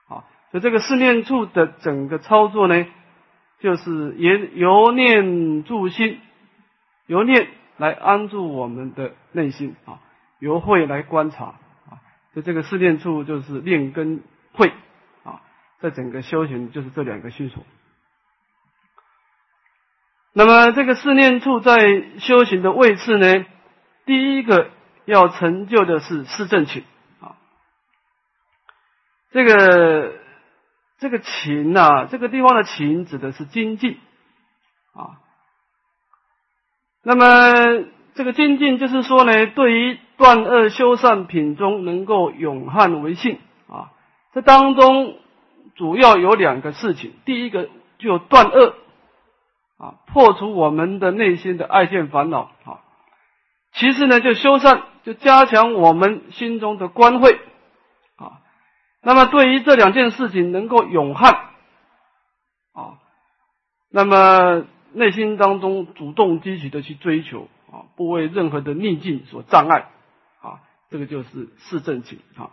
[0.08, 2.86] 啊所以这个四念处的整个操作呢，
[3.60, 6.20] 就是由由念助心，
[7.06, 7.48] 由念
[7.78, 10.02] 来安住我们的内心啊，
[10.40, 11.46] 由慧来观察
[11.90, 12.04] 啊。
[12.34, 14.22] 所以这个四念处就是念跟
[14.52, 14.74] 慧
[15.24, 15.42] 啊，
[15.80, 17.64] 在整个修行就是这两个心所。
[20.34, 23.46] 那么这个四念处在修行的位次呢，
[24.06, 24.70] 第一个
[25.06, 26.84] 要成就的是四正勤
[27.20, 27.36] 啊，
[29.32, 30.20] 这个。
[31.02, 33.98] 这个勤呐，这个地方的勤指的是精进
[34.94, 35.18] 啊。
[37.02, 43.90] 那么这个精进就是说呢，对于断恶修善品中能够永汉为性啊。
[44.32, 45.18] 这当中
[45.74, 48.76] 主要有两个事情，第一个就断恶
[49.80, 52.82] 啊，破除我们的内心的爱见烦恼啊。
[53.74, 57.40] 其次呢，就修善，就加强我们心中的观慧。
[59.04, 61.34] 那么，对于这两件事情能够永汉
[62.72, 63.02] 啊，
[63.90, 69.88] 那么内心当中主动积极的去追求啊，不为任何的逆境所障碍
[70.40, 70.62] 啊，
[70.92, 72.52] 这个就是四正情啊。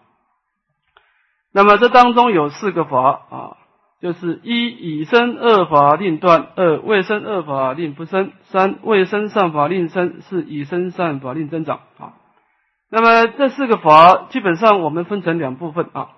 [1.53, 3.57] 那么这当中有四个法啊，
[4.01, 12.15] 就是一以生恶法令断，二未生恶法令不生，三未生善法令生，四以生善法令增长啊。
[12.91, 16.11] 那么这四个法基本上我们分成两部分啊。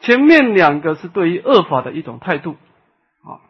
[0.00, 2.52] 前面两个是对于恶法的一种态度，
[3.24, 3.42] 啊，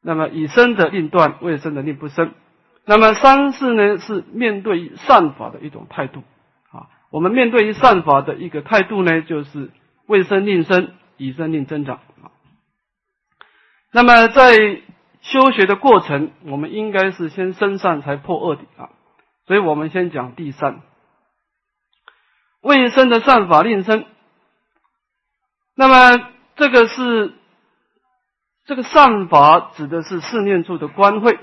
[0.00, 2.32] 那么以生的令断，未生的令不生。
[2.84, 6.20] 那么三是呢是面对善法的一种态度，
[6.70, 9.70] 啊，我们面对于善法的一个态度呢，就是
[10.06, 11.96] 未生令生，以生令增长。
[11.96, 12.30] 啊，
[13.92, 14.80] 那么在
[15.20, 18.90] 修学的过程，我们应该是先生善才破恶的啊，
[19.46, 20.80] 所以我们先讲第三，
[22.62, 24.06] 未生的善法令生。
[25.74, 27.34] 那么，这个是
[28.64, 31.38] 这个善法，指的是四念处的观慧。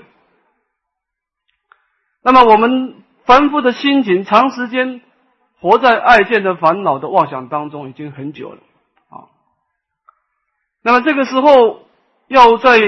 [2.22, 5.00] 那么，我们凡夫的心情，长时间
[5.60, 8.58] 活在爱见的烦恼的妄想当中，已经很久了
[9.08, 9.28] 啊。
[10.82, 11.82] 那么，这个时候
[12.28, 12.78] 要在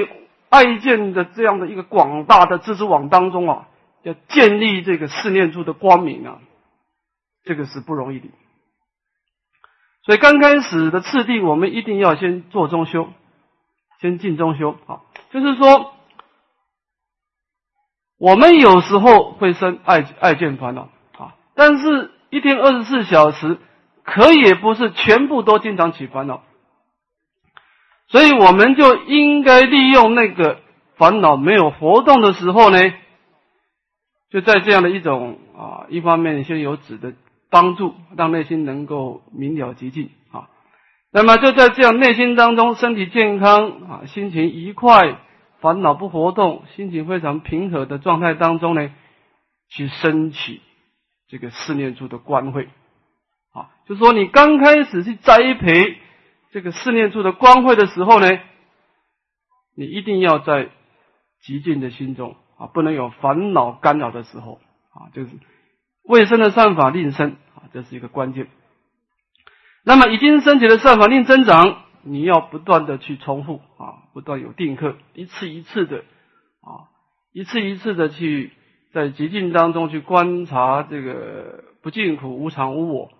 [0.48, 3.68] 爱见的这样的一个广大的知识网当中啊，
[4.02, 6.38] 要建立这个四念处的光明啊，
[7.44, 8.28] 这个是不容易的。
[10.04, 13.08] 所以刚开始的次第，我们一定要先做中修，
[14.00, 14.76] 先进中修。
[14.86, 15.94] 好，就是说，
[18.18, 23.58] 我们有时候会生爱爱见烦恼啊，但是一天二十四小时，
[24.02, 26.42] 可也不是全部都经常起烦恼，
[28.08, 30.60] 所以我们就应该利用那个
[30.96, 32.78] 烦恼没有活动的时候呢，
[34.30, 37.14] 就在这样的一种啊，一方面先有止的。
[37.52, 40.48] 帮助让内心能够明了极尽啊，
[41.10, 45.18] 那么就在这样内心当中，身体健康啊，心情愉快，
[45.60, 48.90] 烦恼不活动，心情非常平和的状态当中呢，
[49.68, 50.62] 去升起
[51.28, 52.70] 这个四念处的观慧
[53.52, 55.98] 啊，就说你刚开始去栽培
[56.52, 58.30] 这个四念处的观慧的时候呢，
[59.76, 60.70] 你一定要在
[61.42, 64.58] 极静的心中啊，不能有烦恼干扰的时候
[64.94, 65.30] 啊，就是。
[66.04, 67.36] 未生的善法令生，
[67.72, 68.48] 这是一个关键。
[69.84, 75.98] 那么已经升起的善法令增长，你要不断的去重复啊，不断有定课，一次一次的
[76.60, 76.88] 啊，
[77.32, 78.52] 一次一次的去
[78.92, 83.10] 在极境当中去观察这个不净苦、无常、无我，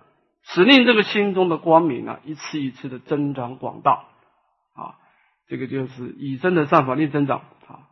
[0.42, 4.04] 使令这个心中的光明啊，一次一次的增长广大
[4.74, 4.96] 啊，
[5.48, 7.88] 这个就是已生的善法令增长啊。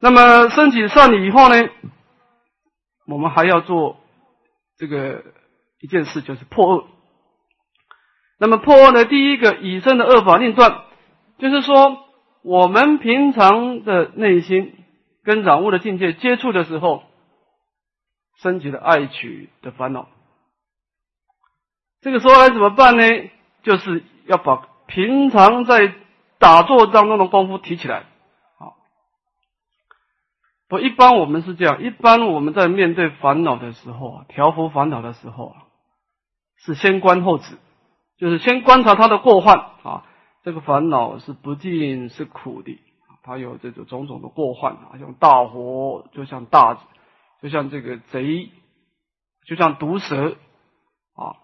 [0.00, 1.68] 那么升起善理以后呢？
[3.06, 3.97] 我们还要做
[4.78, 5.24] 这个
[5.80, 6.86] 一件事，就是破恶。
[8.38, 9.04] 那么破恶呢？
[9.04, 10.84] 第一个以身的恶法令断，
[11.38, 11.98] 就是说
[12.42, 14.74] 我们平常的内心
[15.24, 17.02] 跟染物的境界接触的时候，
[18.40, 20.08] 升起了爱取的烦恼。
[22.00, 23.02] 这个时候该怎么办呢？
[23.64, 25.92] 就是要把平常在
[26.38, 28.04] 打坐当中的功夫提起来。
[30.68, 31.82] 不，一般我们是这样。
[31.82, 35.64] 一般我们在面对烦恼的时候啊，调伏烦恼的时候啊，
[36.56, 37.56] 是先观后止，
[38.18, 40.04] 就是先观察他的过患啊。
[40.44, 42.78] 这个烦恼是不尽是苦的，
[43.22, 46.78] 他有这种种种的过患啊，像大火，就像大，
[47.42, 48.50] 就像这个贼，
[49.46, 50.36] 就像毒蛇
[51.14, 51.36] 啊，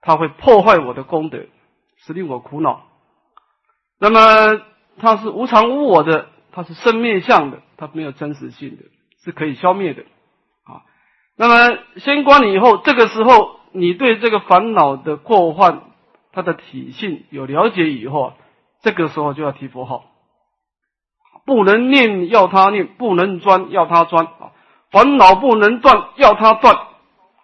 [0.00, 1.46] 它会破坏我的功德，
[1.96, 2.82] 使令我苦恼。
[3.98, 4.62] 那么
[4.98, 8.84] 它是无常无我的，它是生灭相的，它没有真实性的，
[9.24, 10.02] 是可以消灭的
[10.64, 10.82] 啊。
[11.36, 15.82] 那么先观你以后，这个时候你对这个烦恼的过患。
[16.32, 18.34] 它的体性有了解以后，
[18.82, 20.04] 这个时候就要提佛号，
[21.44, 24.52] 不能念要他念，不能钻要他钻啊，
[24.92, 26.76] 烦恼不能断要他断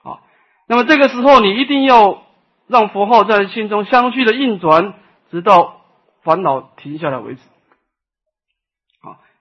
[0.05, 0.23] 啊。
[0.69, 2.23] 那么这个时候你一定要
[2.69, 4.95] 让佛号在心中相续的运转，
[5.33, 5.81] 直到
[6.23, 7.41] 烦恼停下来为止。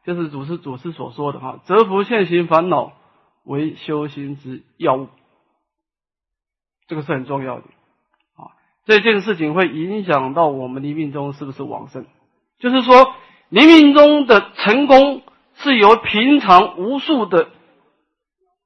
[0.05, 2.93] 就是祖师祖师所说的哈，折伏现行烦恼
[3.43, 5.07] 为修行之要务，
[6.87, 7.63] 这个是很重要的
[8.35, 8.53] 啊。
[8.85, 12.05] 这件事情会影响到我们临命中是不是往生？
[12.59, 13.13] 就是说，
[13.49, 15.23] 临命中的成功
[15.55, 17.49] 是由平常无数的、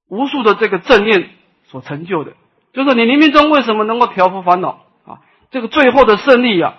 [0.09, 1.29] 无数的这个正念
[1.63, 2.33] 所成就的。
[2.73, 5.21] 就是你临命中为什么能够调伏烦恼啊？
[5.51, 6.77] 这个最后的胜利啊，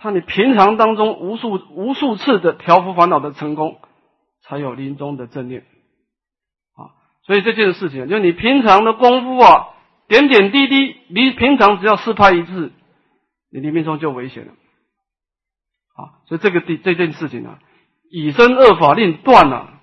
[0.00, 3.78] 他你平常当中无数无数次的调伏烦恼的成功，
[4.42, 5.60] 才有临终的正念
[6.74, 6.96] 啊。
[7.22, 9.68] 所以这件事情，就你平常的功夫啊。
[10.08, 12.72] 点点滴滴，你平常只要失拍一次，
[13.48, 14.50] 你临命中就危险了
[15.94, 16.18] 啊！
[16.26, 17.60] 所以这个第这件事情啊，
[18.10, 19.80] 以身恶法令断了，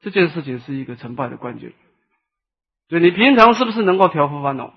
[0.00, 1.74] 这件事情是一个成败的关键。
[2.88, 4.74] 所以你平常是不是能够调伏烦恼？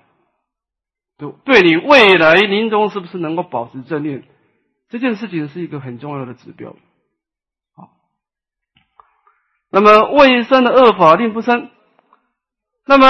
[1.18, 4.22] 对，对你未来临终是不是能够保持正念？
[4.90, 6.70] 这件事情是一个很重要的指标
[7.74, 7.88] 啊。
[9.70, 11.70] 那么未生的恶法令不生。
[12.86, 13.06] 那么，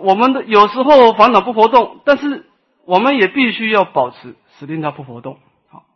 [0.00, 2.44] 我们的有时候烦恼不活动，但是
[2.84, 5.38] 我们也必须要保持，使令它不活动。
[5.68, 5.86] 好，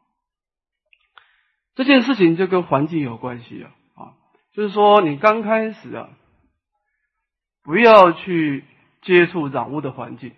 [1.74, 4.02] 这件事情就跟环境有关系啊，啊，
[4.54, 6.08] 就是说你刚开始啊，
[7.62, 8.64] 不要去
[9.02, 10.30] 接触染污的环境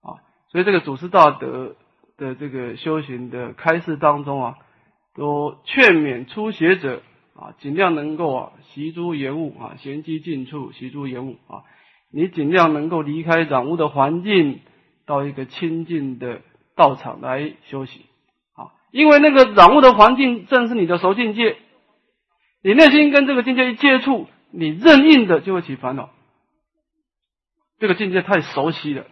[0.00, 0.24] 啊。
[0.48, 1.76] 所以这个祖师大德
[2.16, 4.58] 的这个修行的开示当中啊，
[5.14, 7.02] 都劝勉初学者。
[7.36, 11.64] 啊，尽量能够啊，习诸言物啊，闲机近处习诸言物啊，
[12.12, 14.60] 你尽量能够离开染污的环境，
[15.04, 16.42] 到一个清净的
[16.76, 18.06] 道场来休息
[18.52, 21.56] 啊，因为那个染污的环境正是你的熟境界，
[22.62, 26.10] 你内心跟这个境界一接触，你任印的就会起烦恼，
[27.80, 29.06] 这个境界太熟悉了，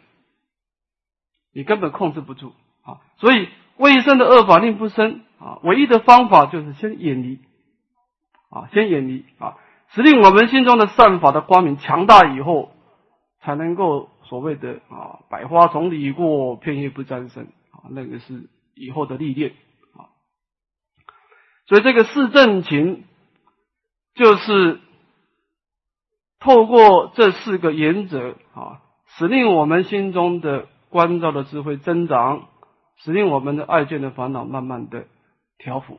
[1.53, 2.53] 你根本控制不住
[2.85, 7.41] 啊，所以卫生的恶法令不生啊，唯一的方法就是先远离。
[8.51, 9.57] 啊，先远离啊，
[9.93, 12.71] 使令我们心中的善法的光明强大以后，
[13.41, 19.53] 才能够所谓的啊，百花丛里过，片叶不沾身啊，那个是以后的历练
[19.95, 20.13] 啊。
[21.67, 23.05] 所以这个四正勤，
[24.15, 24.81] 就是
[26.41, 28.83] 透过这四个原则啊，
[29.17, 32.49] 使令我们心中的关照的智慧增长，
[33.05, 35.07] 使令我们的爱见的烦恼慢慢的
[35.59, 35.95] 调伏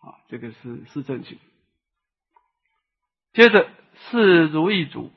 [0.00, 1.38] 啊，这个是四正勤。
[3.32, 5.10] 接着是如意足，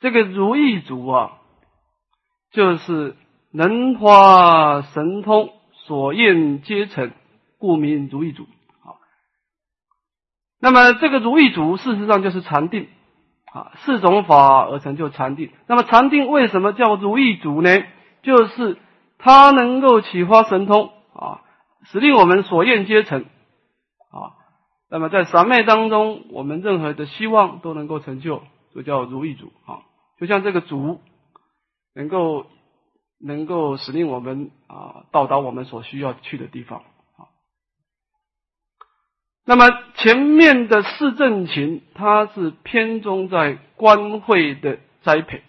[0.00, 1.38] 这个如意足啊，
[2.50, 3.16] 就是
[3.52, 7.12] 能化神通，所愿皆成，
[7.58, 8.42] 故名如意足。
[8.82, 8.98] 啊，
[10.58, 12.88] 那么这个如意足事实上就是禅定
[13.52, 15.52] 啊，四种法而成就禅定。
[15.68, 17.70] 那么禅定为什么叫如意足呢？
[18.24, 18.76] 就是
[19.18, 21.42] 它能够启发神通啊，
[21.84, 23.22] 使令我们所愿皆成
[24.10, 24.34] 啊。
[24.90, 28.42] 那么在三昧当中，我们任何的希望都能够成就，
[28.74, 29.82] 就叫如意足啊。
[30.18, 31.00] 就像这个足，
[31.94, 32.46] 能够
[33.20, 36.80] 能够使令我们啊到达我们所需要去的地方
[37.16, 37.28] 啊。
[39.44, 39.66] 那么
[39.96, 45.42] 前面的四正勤，它是偏重在官会的栽培。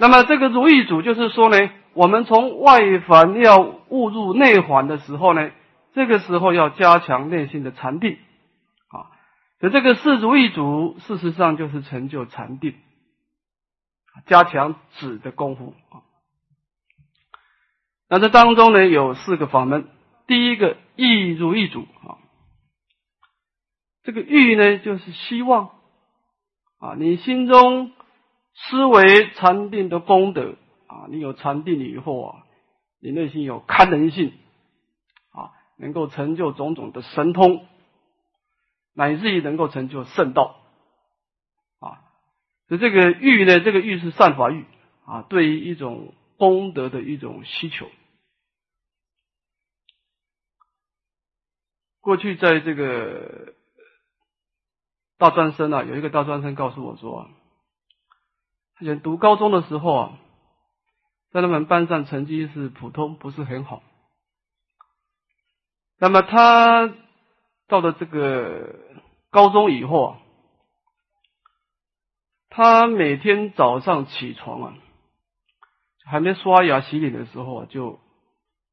[0.00, 5.52] 那么这个如意足，就是说呢，我们从外环要误入内环的时候呢。
[5.92, 8.16] 这个时候要加强内心的禅定
[8.90, 9.10] 啊，
[9.58, 12.76] 所以这个四足一足，事实上就是成就禅定，
[14.24, 16.06] 加强止的功夫啊。
[18.08, 19.88] 那这当中呢有四个法门，
[20.28, 22.22] 第一个意如意足啊，
[24.04, 25.70] 这个意呢就是希望
[26.78, 27.90] 啊，你心中
[28.54, 32.46] 思维禅定的功德啊，你有禅定以后啊，
[33.00, 34.32] 你内心有堪能性
[35.32, 35.52] 啊。
[35.76, 37.66] 能够成就种种的神通，
[38.92, 40.60] 乃至于能够成就圣道，
[41.78, 42.04] 啊，
[42.68, 44.66] 所以这个欲呢，这个欲是善法欲
[45.06, 47.88] 啊，对于一种功德的一种需求。
[52.02, 53.54] 过去在这个
[55.16, 57.26] 大专生啊，有一个大专生告诉我说，
[58.80, 60.18] 以前读高中的时候啊，
[61.32, 63.82] 在他们班上成绩是普通，不是很好。
[65.98, 66.90] 那么他
[67.68, 68.74] 到了这个
[69.30, 70.18] 高中以后啊，
[72.48, 74.74] 他每天早上起床啊，
[76.06, 78.00] 还没刷牙洗脸的时候啊，就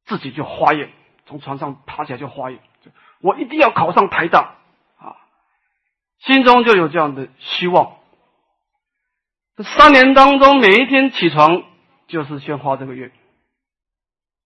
[0.06, 0.90] 自己就花眼，
[1.26, 2.60] 从床上爬起来就花眼，
[3.20, 4.56] 我一定要考上台大
[4.96, 5.16] 啊，
[6.20, 7.97] 心中就有这样的希望。
[9.64, 11.64] 三年当中，每一天起床
[12.06, 13.10] 就是先花这个愿。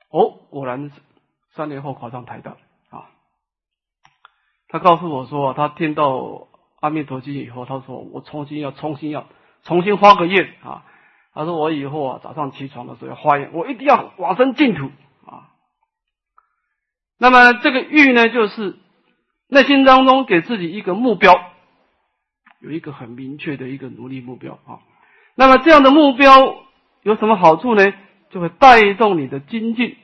[0.08, 0.90] 哦，果然
[1.54, 2.52] 三年后考上台大
[2.90, 3.10] 啊。
[4.68, 6.48] 他告诉我说，他听到
[6.80, 9.26] 阿弥陀经以后，他说我重新要重新要
[9.64, 10.84] 重新画个愿啊。
[11.34, 14.90] 他说我以后啊早上起床的时候要花愿，我一定要往生净土
[15.26, 15.50] 啊。
[17.18, 18.78] 那么这个欲呢，就是
[19.48, 21.34] 内心当中给自己一个目标，
[22.60, 24.80] 有一个很明确的一个努力目标啊。
[25.35, 26.64] 那么这样的目标
[27.03, 27.93] 有什么好处呢？
[28.30, 29.97] 就会带动你的精进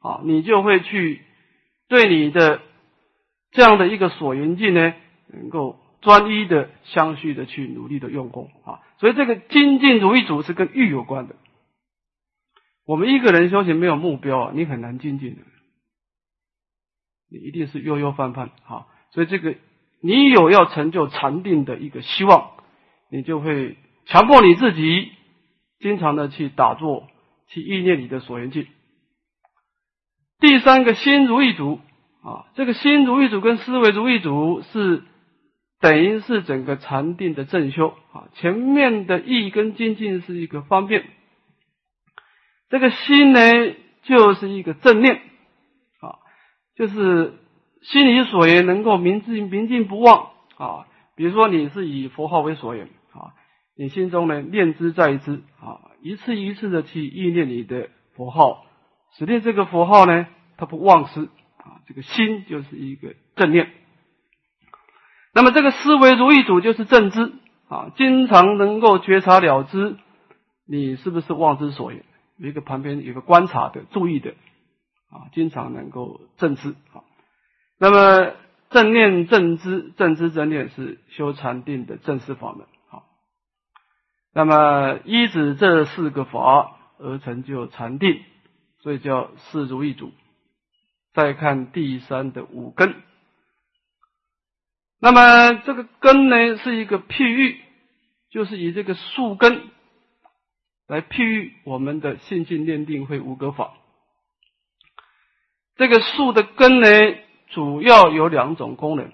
[0.00, 1.22] 啊，你就会去
[1.88, 2.60] 对你的。
[3.52, 4.94] 这样的一个所缘境呢，
[5.26, 11.34] 能够专一的、相续的去努力的用功啊，所以这个精进如意足是跟欲有关的。
[12.86, 15.42] 我们一个人修行没有目标啊，你很难精进的，
[17.28, 18.86] 你一定是悠悠泛泛啊。
[19.10, 19.56] 所以这个
[20.00, 22.52] 你有要成就禅定的一个希望，
[23.10, 23.76] 你就会
[24.06, 25.12] 强迫你自己
[25.78, 27.06] 经常的去打坐，
[27.48, 28.66] 去意念你的所缘境。
[30.38, 31.80] 第三个心如意足。
[32.22, 35.04] 啊，这个心如意足跟思维如意足是
[35.80, 38.28] 等于是整个禅定的正修啊。
[38.34, 41.06] 前面的意跟精进是一个方便，
[42.68, 43.40] 这个心呢
[44.02, 46.20] 就是一个正念啊，
[46.76, 47.38] 就是
[47.80, 50.28] 心里所言能够明智明镜不忘
[50.58, 50.86] 啊。
[51.16, 52.90] 比如说你是以佛号为所言，
[53.80, 58.66] 你心中呢念之在之啊，一次一次的去意念你的佛号，
[59.16, 60.26] 使令这个佛号呢
[60.58, 61.22] 它不忘失。
[61.56, 63.70] 啊，这个心就是一个正念。
[65.32, 67.32] 那么这个思维如意主就是正知
[67.68, 69.96] 啊，经常能够觉察了知，
[70.66, 72.04] 你是不是妄之所言？
[72.36, 74.32] 有一个旁边有个观察的、注意的
[75.08, 77.00] 啊，经常能够正知啊。
[77.78, 78.34] 那么
[78.68, 82.66] 正念、正知、正知、正念是修禅定的正式法门。
[84.32, 88.22] 那么依止这四个法而成就禅定，
[88.78, 90.12] 所以叫四如意主。
[91.12, 92.94] 再看第三的五根，
[95.00, 97.60] 那么这个根呢是一个譬喻，
[98.30, 99.70] 就是以这个树根
[100.86, 103.74] 来譬喻我们的信心念定会五个法。
[105.74, 106.86] 这个树的根呢，
[107.48, 109.10] 主要有两种功能。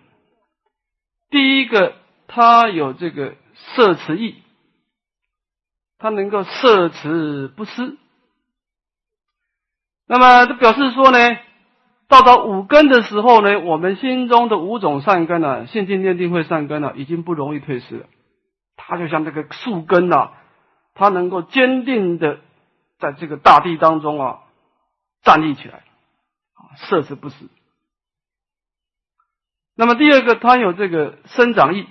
[1.30, 1.96] 第一个，
[2.28, 4.34] 它有这个摄持意，
[5.98, 7.96] 它能够摄持不失。
[10.06, 11.18] 那么这表示说呢？
[12.08, 18.06] 到达五根的时候呢，我们心中的五种善根啊，现进念定会善根啊，已经不容易退失了。
[18.76, 20.30] 它就像这个树根呐，
[20.94, 22.38] 它能够坚定的
[23.00, 24.38] 在这个大地当中啊
[25.24, 25.78] 站立起来，
[26.54, 27.48] 啊，摄持不死。
[29.74, 31.88] 那么第二个，它有这个生长意，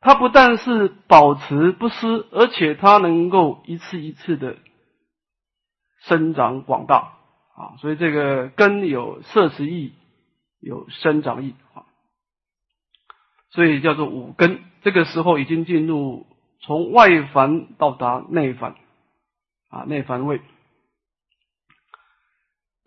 [0.00, 4.56] 它不但是保持不失，而且它能够一次一次的
[6.02, 7.14] 生长广大。
[7.56, 9.92] 啊，所以这个根有摄持意，
[10.60, 11.84] 有生长意啊，
[13.50, 14.60] 所以叫做五根。
[14.82, 16.26] 这个时候已经进入
[16.62, 18.76] 从外凡到达内凡
[19.68, 20.40] 啊，内凡位。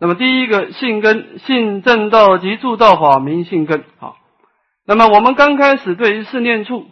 [0.00, 4.16] 那么第一个性根，性正道及助道法名性根啊。
[4.84, 6.90] 那么我们刚开始对于四念处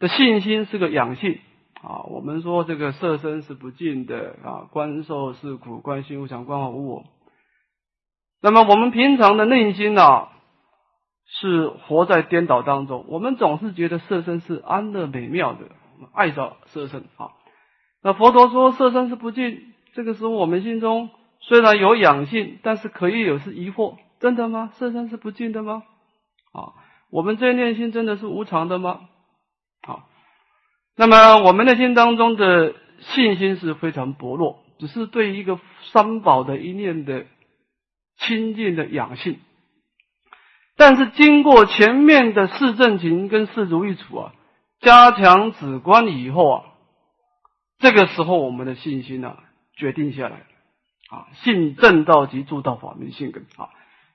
[0.00, 1.38] 的信心是个养性。
[1.82, 7.04] 啊，我们说这个色身是不净的啊，观受是苦，观心无常，观法无我。
[8.42, 10.28] 那么我们平常的内心呢，
[11.24, 13.06] 是活在颠倒当中。
[13.08, 15.60] 我们总是觉得色身是安乐美妙的，
[16.12, 17.32] 爱着色身啊。
[18.02, 21.08] 那佛陀说色身是不净，这个时候我们心中
[21.40, 24.70] 虽然有养性，但是可以有是疑惑：真的吗？
[24.74, 25.82] 色身是不净的吗？
[26.52, 26.74] 啊，
[27.10, 29.00] 我们这念心真的是无常的吗？
[31.00, 35.58] 那么我们内心当中的信心是非常薄弱，只是对一个
[35.92, 37.24] 三宝的一念的
[38.18, 39.38] 亲近的养性。
[40.76, 44.34] 但是经过前面的四正勤跟四如意处啊，
[44.82, 46.64] 加强止观以后啊，
[47.78, 49.38] 这个时候我们的信心啊
[49.74, 50.44] 决定下来了
[51.08, 53.70] 啊，信正道及诸道法门性根啊，